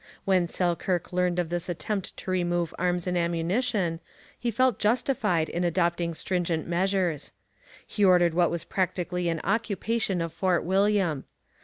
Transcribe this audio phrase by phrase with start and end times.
[0.25, 3.99] When Selkirk learned of this attempt to remove arms and ammunition,
[4.39, 7.33] he felt justified in adopting stringent measures.
[7.85, 11.25] He ordered what was practically an occupation of Fort William.